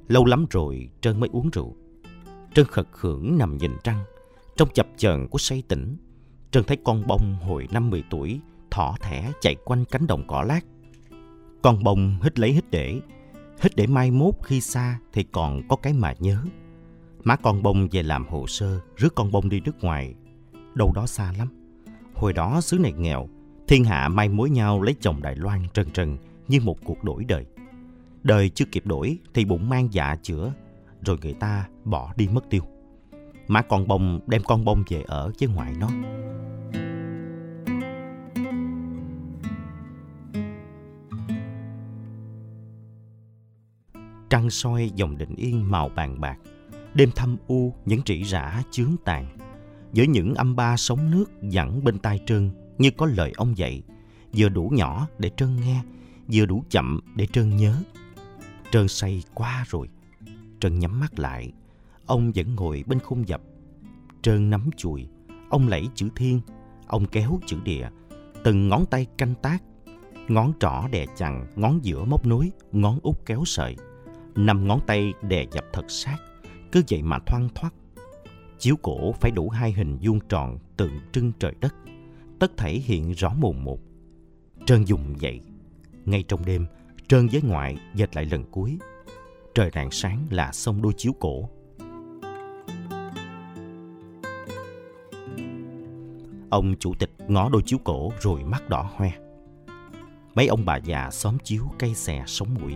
Lâu 0.08 0.24
lắm 0.24 0.46
rồi 0.50 0.90
trơn 1.00 1.20
mới 1.20 1.30
uống 1.32 1.50
rượu. 1.50 1.76
Trơn 2.54 2.66
khật 2.66 2.86
khưởng 2.92 3.38
nằm 3.38 3.56
nhìn 3.56 3.72
trăng, 3.84 4.04
trong 4.56 4.68
chập 4.74 4.86
chờn 4.96 5.28
của 5.28 5.38
say 5.38 5.62
tỉnh. 5.68 5.96
Trơn 6.50 6.64
thấy 6.64 6.76
con 6.84 7.06
bông 7.06 7.36
hồi 7.40 7.68
năm 7.70 7.90
mười 7.90 8.02
tuổi 8.10 8.40
thỏ 8.70 8.96
thẻ 9.00 9.32
chạy 9.40 9.56
quanh 9.64 9.84
cánh 9.84 10.06
đồng 10.06 10.26
cỏ 10.28 10.42
lát. 10.42 10.60
Con 11.62 11.84
bông 11.84 12.18
hít 12.22 12.38
lấy 12.38 12.52
hít 12.52 12.70
để, 12.70 13.00
hít 13.62 13.76
để 13.76 13.86
mai 13.86 14.10
mốt 14.10 14.34
khi 14.42 14.60
xa 14.60 14.98
thì 15.12 15.22
còn 15.22 15.68
có 15.68 15.76
cái 15.76 15.92
mà 15.92 16.14
nhớ. 16.18 16.44
Má 17.24 17.36
con 17.36 17.62
bông 17.62 17.88
về 17.92 18.02
làm 18.02 18.28
hồ 18.28 18.46
sơ, 18.46 18.80
rước 18.96 19.14
con 19.14 19.30
bông 19.30 19.48
đi 19.48 19.60
nước 19.60 19.84
ngoài. 19.84 20.14
Đâu 20.74 20.92
đó 20.94 21.06
xa 21.06 21.32
lắm. 21.38 21.48
Hồi 22.14 22.32
đó 22.32 22.60
xứ 22.60 22.78
này 22.78 22.92
nghèo, 22.92 23.28
thiên 23.68 23.84
hạ 23.84 24.08
mai 24.08 24.28
mối 24.28 24.50
nhau 24.50 24.82
lấy 24.82 24.94
chồng 25.00 25.22
Đài 25.22 25.36
Loan 25.36 25.66
trần 25.74 25.90
trần 25.90 26.16
như 26.48 26.60
một 26.60 26.76
cuộc 26.84 27.04
đổi 27.04 27.24
đời. 27.24 27.46
Đời 28.22 28.48
chưa 28.48 28.64
kịp 28.72 28.86
đổi 28.86 29.18
thì 29.34 29.44
bụng 29.44 29.68
mang 29.68 29.88
dạ 29.92 30.16
chữa, 30.22 30.52
rồi 31.02 31.18
người 31.22 31.34
ta 31.34 31.68
bỏ 31.84 32.12
đi 32.16 32.28
mất 32.28 32.50
tiêu. 32.50 32.62
Má 33.48 33.62
con 33.62 33.88
bông 33.88 34.20
đem 34.26 34.42
con 34.42 34.64
bông 34.64 34.82
về 34.88 35.02
ở 35.06 35.32
với 35.40 35.48
ngoại 35.48 35.74
nó. 35.78 35.88
Trăng 44.40 44.50
soi 44.50 44.90
dòng 44.94 45.18
định 45.18 45.34
yên 45.36 45.70
màu 45.70 45.88
bàn 45.88 46.20
bạc, 46.20 46.38
đêm 46.94 47.10
thâm 47.16 47.36
u 47.46 47.74
những 47.84 48.00
rỉ 48.06 48.24
rả 48.24 48.62
chướng 48.70 48.96
tàn. 49.04 49.36
Với 49.92 50.06
những 50.06 50.34
âm 50.34 50.56
ba 50.56 50.76
sóng 50.76 51.10
nước 51.10 51.24
dẫn 51.42 51.84
bên 51.84 51.98
tai 51.98 52.20
Trơn 52.26 52.50
như 52.78 52.90
có 52.90 53.06
lời 53.06 53.32
ông 53.36 53.58
dạy, 53.58 53.82
vừa 54.36 54.48
đủ 54.48 54.70
nhỏ 54.72 55.08
để 55.18 55.30
Trơn 55.36 55.56
nghe, 55.56 55.82
vừa 56.32 56.46
đủ 56.46 56.64
chậm 56.70 57.00
để 57.14 57.26
Trơn 57.26 57.56
nhớ. 57.56 57.82
Trơn 58.70 58.88
say 58.88 59.22
quá 59.34 59.64
rồi. 59.68 59.88
Trơn 60.60 60.78
nhắm 60.78 61.00
mắt 61.00 61.18
lại, 61.18 61.52
ông 62.06 62.32
vẫn 62.34 62.54
ngồi 62.54 62.84
bên 62.86 63.00
khung 63.00 63.28
dập. 63.28 63.40
Trơn 64.22 64.50
nắm 64.50 64.70
chùi, 64.76 65.08
ông 65.50 65.68
lẫy 65.68 65.88
chữ 65.94 66.08
thiên, 66.16 66.40
ông 66.86 67.06
kéo 67.06 67.40
chữ 67.46 67.56
địa, 67.64 67.88
từng 68.44 68.68
ngón 68.68 68.86
tay 68.86 69.06
canh 69.18 69.34
tác, 69.42 69.62
ngón 70.28 70.52
trỏ 70.60 70.88
đè 70.90 71.06
chằng, 71.16 71.46
ngón 71.56 71.84
giữa 71.84 72.04
móc 72.04 72.26
nối, 72.26 72.50
ngón 72.72 72.98
út 73.02 73.16
kéo 73.26 73.42
sợi 73.46 73.76
năm 74.46 74.68
ngón 74.68 74.80
tay 74.86 75.14
đè 75.22 75.46
dập 75.52 75.64
thật 75.72 75.84
sát, 75.88 76.16
cứ 76.72 76.82
vậy 76.90 77.02
mà 77.02 77.18
thoang 77.26 77.48
thoát. 77.54 77.74
Chiếu 78.58 78.76
cổ 78.82 79.12
phải 79.12 79.30
đủ 79.30 79.48
hai 79.48 79.72
hình 79.72 79.98
vuông 80.02 80.20
tròn 80.28 80.58
tượng 80.76 80.98
trưng 81.12 81.32
trời 81.38 81.54
đất, 81.60 81.74
tất 82.38 82.56
thảy 82.56 82.74
hiện 82.74 83.12
rõ 83.12 83.34
mồn 83.38 83.64
một. 83.64 83.78
Trơn 84.66 84.84
dùng 84.84 85.14
vậy. 85.20 85.40
Ngay 86.04 86.24
trong 86.28 86.44
đêm, 86.46 86.66
Trơn 87.08 87.28
với 87.32 87.42
ngoại 87.42 87.76
dệt 87.94 88.16
lại 88.16 88.24
lần 88.24 88.44
cuối. 88.50 88.78
Trời 89.54 89.70
rạng 89.74 89.90
sáng 89.90 90.26
là 90.30 90.52
xong 90.52 90.82
đôi 90.82 90.92
chiếu 90.96 91.12
cổ. 91.20 91.48
Ông 96.50 96.74
chủ 96.80 96.94
tịch 96.94 97.10
ngó 97.28 97.48
đôi 97.48 97.62
chiếu 97.66 97.78
cổ 97.84 98.12
rồi 98.20 98.44
mắt 98.44 98.68
đỏ 98.68 98.90
hoe. 98.96 99.10
Mấy 100.34 100.46
ông 100.46 100.64
bà 100.64 100.76
già 100.76 101.10
xóm 101.10 101.38
chiếu 101.44 101.64
cây 101.78 101.94
xè 101.94 102.24
sống 102.26 102.54
mũi 102.60 102.74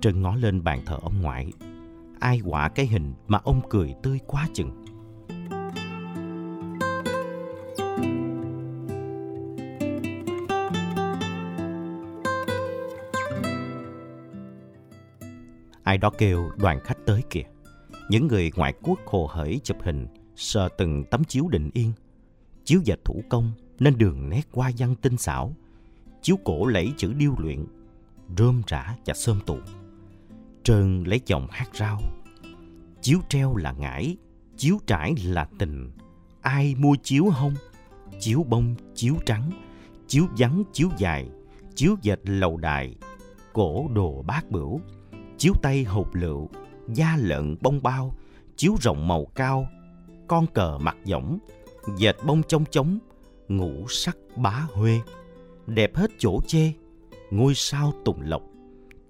Trân 0.00 0.22
ngó 0.22 0.34
lên 0.34 0.64
bàn 0.64 0.80
thờ 0.86 0.98
ông 1.02 1.22
ngoại. 1.22 1.52
Ai 2.20 2.40
quả 2.44 2.68
cái 2.68 2.86
hình 2.86 3.14
mà 3.28 3.38
ông 3.44 3.60
cười 3.70 3.94
tươi 4.02 4.18
quá 4.26 4.48
chừng. 4.54 4.84
Ai 15.82 15.98
đó 15.98 16.10
kêu 16.18 16.50
đoàn 16.56 16.80
khách 16.84 16.98
tới 17.06 17.22
kìa. 17.30 17.42
Những 18.08 18.26
người 18.26 18.50
ngoại 18.56 18.74
quốc 18.82 18.98
hồ 19.06 19.28
hởi 19.32 19.60
chụp 19.64 19.76
hình, 19.82 20.06
sờ 20.36 20.68
từng 20.78 21.04
tấm 21.10 21.24
chiếu 21.24 21.48
định 21.48 21.70
yên. 21.74 21.92
Chiếu 22.64 22.80
dệt 22.84 23.04
thủ 23.04 23.22
công 23.28 23.52
nên 23.78 23.98
đường 23.98 24.30
nét 24.30 24.42
hoa 24.52 24.70
văn 24.78 24.94
tinh 24.94 25.16
xảo. 25.16 25.54
Chiếu 26.22 26.36
cổ 26.44 26.66
lẫy 26.66 26.92
chữ 26.96 27.12
điêu 27.12 27.34
luyện, 27.38 27.66
rơm 28.38 28.62
rã 28.66 28.96
và 29.06 29.14
sơm 29.14 29.40
tụ. 29.46 29.58
Trơn 30.66 31.04
lấy 31.04 31.18
chồng 31.18 31.46
hát 31.50 31.68
rau. 31.74 32.00
Chiếu 33.02 33.18
treo 33.28 33.56
là 33.56 33.72
ngải, 33.72 34.16
chiếu 34.56 34.78
trải 34.86 35.14
là 35.24 35.48
tình. 35.58 35.90
Ai 36.40 36.74
mua 36.78 36.96
chiếu 37.02 37.24
hông? 37.24 37.54
Chiếu 38.20 38.42
bông, 38.48 38.74
chiếu 38.94 39.14
trắng, 39.26 39.50
chiếu 40.08 40.26
vắng, 40.38 40.62
chiếu 40.72 40.88
dài, 40.96 41.28
chiếu 41.74 41.96
dệt 42.02 42.20
lầu 42.24 42.56
đài, 42.56 42.96
cổ 43.52 43.88
đồ 43.94 44.22
bát 44.22 44.50
bửu, 44.50 44.80
chiếu 45.38 45.52
tay 45.62 45.84
hộp 45.84 46.14
lựu, 46.14 46.48
da 46.88 47.16
lợn 47.18 47.56
bông 47.60 47.82
bao, 47.82 48.14
chiếu 48.56 48.74
rộng 48.80 49.08
màu 49.08 49.24
cao, 49.34 49.68
con 50.28 50.46
cờ 50.46 50.78
mặt 50.78 50.96
võng, 51.10 51.38
dệt 51.98 52.16
bông 52.26 52.42
trông 52.42 52.64
trống, 52.70 52.98
ngũ 53.48 53.88
sắc 53.88 54.16
bá 54.36 54.66
huê, 54.72 55.00
đẹp 55.66 55.96
hết 55.96 56.10
chỗ 56.18 56.40
chê, 56.46 56.72
ngôi 57.30 57.54
sao 57.54 57.92
tùng 58.04 58.20
lộc, 58.20 58.42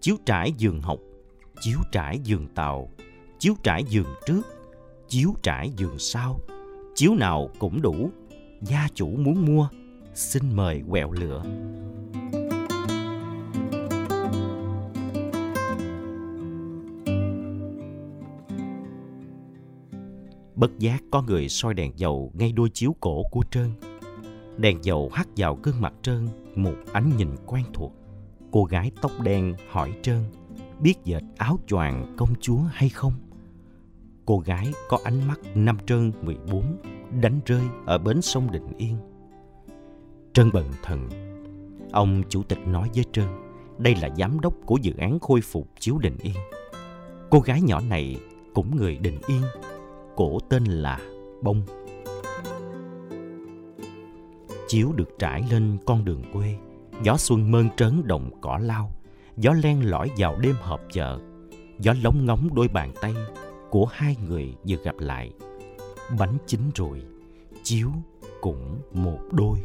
chiếu 0.00 0.16
trải 0.26 0.52
giường 0.58 0.80
học, 0.80 0.98
chiếu 1.60 1.78
trải 1.92 2.18
giường 2.25 2.46
tàu, 2.54 2.90
chiếu 3.38 3.54
trải 3.62 3.84
giường 3.84 4.14
trước, 4.26 4.42
chiếu 5.08 5.34
trải 5.42 5.70
giường 5.76 5.98
sau, 5.98 6.40
chiếu 6.94 7.14
nào 7.14 7.50
cũng 7.58 7.82
đủ, 7.82 8.10
gia 8.62 8.88
chủ 8.94 9.06
muốn 9.06 9.46
mua, 9.46 9.68
xin 10.14 10.56
mời 10.56 10.82
quẹo 10.90 11.12
lửa 11.12 11.42
Bất 20.56 20.78
giác 20.78 21.02
có 21.10 21.22
người 21.22 21.48
soi 21.48 21.75
đèn 21.75 21.92
dầu 21.96 22.32
ngay 22.34 22.52
đôi 22.52 22.70
chiếu 22.70 22.96
cổ 23.00 23.22
của 23.30 23.44
Trơn. 23.50 23.70
Đèn 24.56 24.84
dầu 24.84 25.10
hắt 25.12 25.28
vào 25.36 25.58
gương 25.62 25.80
mặt 25.80 25.94
Trơn 26.02 26.28
một 26.54 26.75
ánh 26.92 27.10
nhìn 27.16 27.28
quen 27.46 27.64
thuộc. 27.75 27.92
Cô 28.50 28.64
gái 28.64 28.90
tóc 29.02 29.12
đen 29.22 29.54
hỏi 29.70 29.92
Trơn 30.02 30.22
biết 30.80 30.95
dệt 31.04 31.23
áo 31.37 31.59
choàng 31.66 32.14
công 32.16 32.35
chúa 32.40 32.59
hay 32.73 32.88
không? 32.88 33.12
Cô 34.26 34.38
gái 34.38 34.73
có 34.88 34.99
ánh 35.04 35.28
mắt 35.28 35.40
năm 35.54 35.78
trơn 35.87 36.12
14 36.23 36.76
đánh 37.21 37.40
rơi 37.47 37.62
ở 37.87 37.99
bến 37.99 38.23
sông 38.23 38.52
Định 38.52 38.68
Yên. 38.76 38.97
Trân 40.33 40.50
bần 40.52 40.64
thần, 40.83 41.09
ông 41.92 42.23
chủ 42.28 42.42
tịch 42.42 42.59
nói 42.66 42.90
với 42.95 43.04
Trân, 43.12 43.26
đây 43.78 43.95
là 43.95 44.09
giám 44.18 44.40
đốc 44.40 44.54
của 44.66 44.76
dự 44.83 44.92
án 44.99 45.21
khôi 45.21 45.40
phục 45.40 45.68
chiếu 45.80 45.99
Định 45.99 46.16
Yên. 46.23 46.35
Cô 47.30 47.40
gái 47.40 47.62
nhỏ 47.62 47.80
này 47.80 48.16
cũng 48.54 48.76
người 48.76 48.97
Định 48.97 49.18
Yên, 49.26 49.42
cổ 50.16 50.38
tên 50.40 50.64
là 50.64 51.00
Bông. 51.42 51.62
Chiếu 54.68 54.92
được 54.92 55.09
trải 55.18 55.45
lên 55.50 55.78
con 55.87 56.04
đường 56.04 56.23
quê, 56.33 56.56
gió 57.02 57.16
xuân 57.16 57.50
mơn 57.50 57.68
trớn 57.76 58.02
đồng 58.06 58.30
cỏ 58.40 58.59
lao, 58.62 58.92
gió 59.36 59.52
len 59.62 59.90
lỏi 59.90 60.10
vào 60.18 60.36
đêm 60.40 60.54
họp 60.60 60.80
chợ. 60.92 61.18
Gió 61.78 61.94
lóng 62.02 62.26
ngóng 62.26 62.54
đôi 62.54 62.68
bàn 62.68 62.92
tay 63.00 63.14
của 63.70 63.86
hai 63.86 64.16
người 64.28 64.54
vừa 64.68 64.76
gặp 64.84 64.94
lại. 64.98 65.32
Bánh 66.18 66.36
chín 66.46 66.60
rồi 66.74 67.02
chiếu 67.62 67.88
cũng 68.40 68.80
một 68.92 69.20
đôi. 69.32 69.58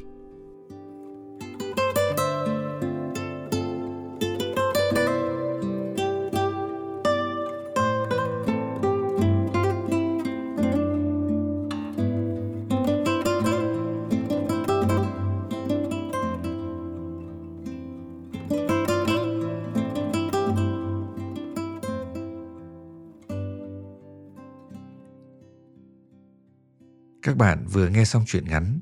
Bạn 27.41 27.65
vừa 27.67 27.87
nghe 27.89 28.05
xong 28.05 28.23
truyện 28.27 28.45
ngắn 28.47 28.79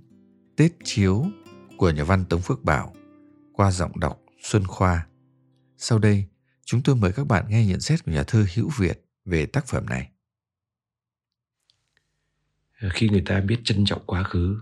Tết 0.56 0.72
Chiếu 0.84 1.26
của 1.78 1.90
nhà 1.90 2.04
văn 2.04 2.26
Tống 2.26 2.42
Phước 2.42 2.64
Bảo 2.64 2.96
qua 3.54 3.72
giọng 3.72 4.00
đọc 4.00 4.22
Xuân 4.42 4.68
Khoa. 4.68 5.08
Sau 5.78 6.00
đây, 6.00 6.26
chúng 6.66 6.82
tôi 6.84 6.96
mời 6.96 7.12
các 7.12 7.28
bạn 7.28 7.46
nghe 7.50 7.66
nhận 7.66 7.80
xét 7.80 8.06
của 8.06 8.12
nhà 8.12 8.24
thơ 8.24 8.46
Hữu 8.56 8.70
Việt 8.78 9.06
về 9.26 9.46
tác 9.46 9.68
phẩm 9.68 9.86
này. 9.86 10.12
Khi 12.94 13.10
người 13.10 13.24
ta 13.26 13.42
biết 13.42 13.60
trân 13.64 13.86
trọng 13.86 14.02
quá 14.06 14.24
khứ, 14.24 14.60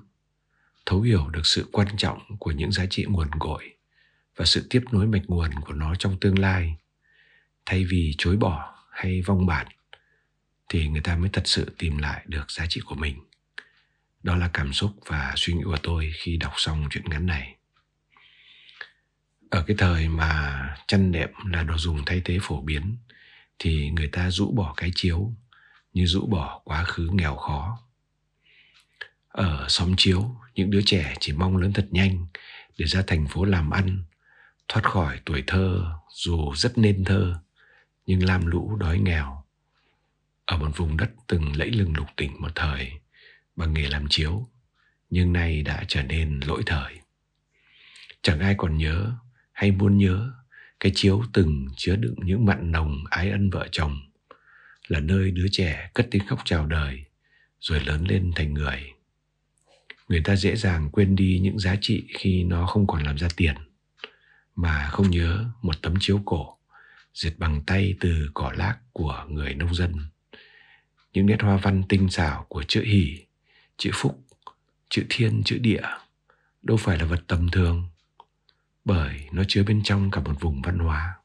thấu 0.85 1.01
hiểu 1.01 1.29
được 1.29 1.45
sự 1.45 1.69
quan 1.71 1.87
trọng 1.97 2.37
của 2.39 2.51
những 2.51 2.71
giá 2.71 2.85
trị 2.89 3.05
nguồn 3.09 3.29
cội 3.39 3.77
và 4.35 4.45
sự 4.45 4.67
tiếp 4.69 4.83
nối 4.91 5.07
mạch 5.07 5.23
nguồn 5.27 5.51
của 5.65 5.73
nó 5.73 5.95
trong 5.95 6.19
tương 6.19 6.39
lai, 6.39 6.77
thay 7.65 7.85
vì 7.85 8.15
chối 8.17 8.37
bỏ 8.37 8.85
hay 8.91 9.21
vong 9.21 9.45
bản, 9.45 9.67
thì 10.69 10.87
người 10.87 11.01
ta 11.01 11.17
mới 11.17 11.29
thật 11.33 11.43
sự 11.45 11.75
tìm 11.77 11.97
lại 11.97 12.25
được 12.27 12.51
giá 12.51 12.65
trị 12.69 12.81
của 12.85 12.95
mình. 12.95 13.26
Đó 14.27 14.35
là 14.35 14.49
cảm 14.53 14.73
xúc 14.73 14.91
và 15.05 15.33
suy 15.35 15.53
nghĩ 15.53 15.63
của 15.63 15.77
tôi 15.83 16.11
khi 16.15 16.37
đọc 16.37 16.53
xong 16.55 16.87
chuyện 16.91 17.03
ngắn 17.09 17.25
này. 17.25 17.55
Ở 19.49 19.63
cái 19.67 19.75
thời 19.79 20.07
mà 20.09 20.61
chăn 20.87 21.11
đệm 21.11 21.29
là 21.51 21.63
đồ 21.63 21.77
dùng 21.77 22.05
thay 22.05 22.21
thế 22.25 22.37
phổ 22.41 22.61
biến 22.61 22.97
thì 23.59 23.89
người 23.89 24.07
ta 24.07 24.31
rũ 24.31 24.51
bỏ 24.51 24.73
cái 24.77 24.91
chiếu 24.95 25.33
như 25.93 26.05
rũ 26.05 26.25
bỏ 26.25 26.61
quá 26.63 26.83
khứ 26.83 27.09
nghèo 27.11 27.35
khó. 27.35 27.79
Ở 29.27 29.65
xóm 29.69 29.93
chiếu, 29.97 30.35
những 30.55 30.71
đứa 30.71 30.81
trẻ 30.85 31.15
chỉ 31.19 31.33
mong 31.33 31.57
lớn 31.57 31.73
thật 31.73 31.87
nhanh 31.91 32.27
để 32.77 32.85
ra 32.85 33.03
thành 33.07 33.27
phố 33.27 33.45
làm 33.45 33.69
ăn, 33.69 34.03
thoát 34.67 34.83
khỏi 34.83 35.19
tuổi 35.25 35.43
thơ 35.47 35.85
dù 36.13 36.55
rất 36.55 36.77
nên 36.77 37.03
thơ, 37.03 37.39
nhưng 38.05 38.25
lam 38.25 38.45
lũ 38.45 38.75
đói 38.79 38.99
nghèo. 38.99 39.43
Ở 40.45 40.57
một 40.57 40.71
vùng 40.75 40.97
đất 40.97 41.11
từng 41.27 41.55
lẫy 41.55 41.71
lừng 41.71 41.93
lục 41.97 42.07
tỉnh 42.15 42.41
một 42.41 42.51
thời 42.55 42.99
bằng 43.57 43.73
nghề 43.73 43.87
làm 43.87 44.05
chiếu, 44.09 44.47
nhưng 45.09 45.33
nay 45.33 45.61
đã 45.61 45.83
trở 45.87 46.03
nên 46.03 46.39
lỗi 46.39 46.63
thời. 46.65 46.99
Chẳng 48.21 48.39
ai 48.39 48.55
còn 48.57 48.77
nhớ 48.77 49.11
hay 49.51 49.71
muốn 49.71 49.97
nhớ 49.97 50.31
cái 50.79 50.91
chiếu 50.95 51.23
từng 51.33 51.67
chứa 51.75 51.95
đựng 51.95 52.15
những 52.23 52.45
mặn 52.45 52.71
nồng 52.71 53.03
ái 53.09 53.31
ân 53.31 53.49
vợ 53.49 53.67
chồng, 53.71 53.97
là 54.87 54.99
nơi 54.99 55.31
đứa 55.31 55.47
trẻ 55.51 55.89
cất 55.93 56.07
tiếng 56.11 56.27
khóc 56.27 56.39
chào 56.45 56.65
đời, 56.65 57.03
rồi 57.59 57.79
lớn 57.79 58.05
lên 58.07 58.31
thành 58.35 58.53
người. 58.53 58.91
Người 60.09 60.21
ta 60.21 60.35
dễ 60.35 60.55
dàng 60.55 60.89
quên 60.89 61.15
đi 61.15 61.39
những 61.43 61.59
giá 61.59 61.75
trị 61.81 62.07
khi 62.13 62.43
nó 62.43 62.65
không 62.65 62.87
còn 62.87 63.03
làm 63.03 63.17
ra 63.17 63.27
tiền, 63.35 63.55
mà 64.55 64.89
không 64.91 65.11
nhớ 65.11 65.45
một 65.61 65.81
tấm 65.81 65.93
chiếu 65.99 66.21
cổ 66.25 66.57
dệt 67.13 67.31
bằng 67.37 67.61
tay 67.67 67.95
từ 67.99 68.29
cỏ 68.33 68.51
lác 68.55 68.77
của 68.93 69.25
người 69.29 69.53
nông 69.53 69.75
dân. 69.75 69.93
Những 71.13 71.25
nét 71.25 71.41
hoa 71.41 71.57
văn 71.57 71.83
tinh 71.89 72.09
xảo 72.09 72.45
của 72.49 72.63
chữ 72.63 72.81
hỷ, 72.81 73.26
chữ 73.77 73.91
phúc, 73.93 74.23
chữ 74.89 75.05
thiên, 75.09 75.41
chữ 75.45 75.57
địa 75.57 75.83
đâu 76.61 76.77
phải 76.77 76.97
là 76.97 77.05
vật 77.05 77.23
tầm 77.27 77.49
thường 77.49 77.89
bởi 78.85 79.27
nó 79.31 79.43
chứa 79.47 79.63
bên 79.63 79.81
trong 79.83 80.11
cả 80.11 80.21
một 80.21 80.33
vùng 80.39 80.61
văn 80.61 80.79
hóa. 80.79 81.17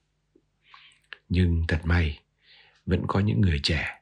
Nhưng 1.28 1.64
thật 1.68 1.80
may, 1.84 2.20
vẫn 2.86 3.04
có 3.08 3.20
những 3.20 3.40
người 3.40 3.60
trẻ 3.62 4.00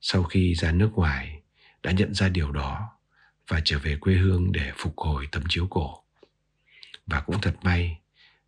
sau 0.00 0.22
khi 0.22 0.54
ra 0.54 0.72
nước 0.72 0.90
ngoài 0.94 1.42
đã 1.82 1.92
nhận 1.92 2.14
ra 2.14 2.28
điều 2.28 2.52
đó 2.52 2.98
và 3.48 3.60
trở 3.64 3.78
về 3.78 3.96
quê 4.00 4.14
hương 4.14 4.52
để 4.52 4.72
phục 4.76 4.98
hồi 4.98 5.28
tấm 5.32 5.42
chiếu 5.48 5.66
cổ. 5.70 6.02
Và 7.06 7.20
cũng 7.20 7.40
thật 7.40 7.56
may, 7.62 7.98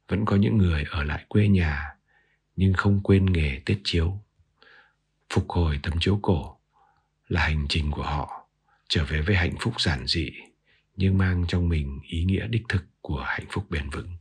vẫn 0.09 0.25
có 0.25 0.37
những 0.37 0.59
người 0.59 0.85
ở 0.91 1.05
lại 1.05 1.25
quê 1.29 1.49
nhà 1.49 1.89
nhưng 2.57 2.73
không 2.73 3.01
quên 3.03 3.27
nghề 3.27 3.61
Tết 3.65 3.79
chiếu. 3.85 4.21
Phục 5.31 5.51
hồi 5.51 5.81
tấm 5.83 5.95
chiếu 6.01 6.19
cổ 6.23 6.59
là 7.29 7.43
hành 7.43 7.67
trình 7.69 7.91
của 7.91 8.03
họ 8.03 8.40
trở 8.91 9.05
về 9.05 9.21
với 9.21 9.37
hạnh 9.37 9.55
phúc 9.61 9.81
giản 9.81 10.07
dị 10.07 10.31
nhưng 10.97 11.19
mang 11.19 11.45
trong 11.49 11.69
mình 11.69 12.01
ý 12.03 12.25
nghĩa 12.25 12.47
đích 12.47 12.63
thực 12.69 12.85
của 13.01 13.25
hạnh 13.27 13.47
phúc 13.51 13.67
bền 13.71 13.91
vững. 13.91 14.17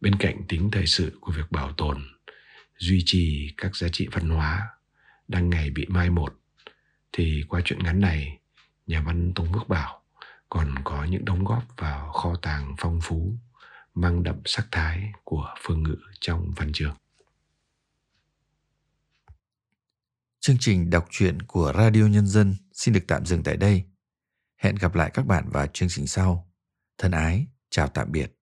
Bên 0.00 0.14
cạnh 0.14 0.42
tính 0.48 0.70
thời 0.72 0.86
sự 0.86 1.18
của 1.20 1.32
việc 1.32 1.50
bảo 1.50 1.72
tồn, 1.72 2.02
duy 2.78 3.02
trì 3.04 3.54
các 3.56 3.76
giá 3.76 3.88
trị 3.92 4.08
văn 4.12 4.28
hóa 4.28 4.68
đang 5.28 5.50
ngày 5.50 5.70
bị 5.70 5.86
mai 5.88 6.10
một, 6.10 6.34
thì 7.12 7.44
qua 7.48 7.60
chuyện 7.64 7.78
ngắn 7.82 8.00
này, 8.00 8.38
nhà 8.86 9.00
văn 9.00 9.32
Tống 9.34 9.52
bước 9.52 9.68
Bảo 9.68 10.02
còn 10.48 10.74
có 10.84 11.04
những 11.04 11.24
đóng 11.24 11.44
góp 11.44 11.64
vào 11.76 12.12
kho 12.12 12.34
tàng 12.42 12.74
phong 12.78 13.00
phú, 13.02 13.36
mang 13.94 14.22
đậm 14.22 14.36
sắc 14.44 14.66
thái 14.70 15.12
của 15.24 15.54
phương 15.62 15.82
ngữ 15.82 15.96
trong 16.20 16.52
văn 16.56 16.70
trường 16.72 16.94
Chương 20.46 20.56
trình 20.60 20.90
đọc 20.90 21.06
truyện 21.10 21.42
của 21.42 21.72
Radio 21.76 22.06
Nhân 22.06 22.26
dân 22.26 22.56
xin 22.72 22.94
được 22.94 23.00
tạm 23.08 23.26
dừng 23.26 23.42
tại 23.42 23.56
đây. 23.56 23.82
Hẹn 24.62 24.74
gặp 24.74 24.94
lại 24.94 25.10
các 25.14 25.26
bạn 25.26 25.48
vào 25.50 25.66
chương 25.66 25.88
trình 25.88 26.06
sau. 26.06 26.52
Thân 26.98 27.10
ái, 27.10 27.46
chào 27.70 27.88
tạm 27.88 28.12
biệt. 28.12 28.32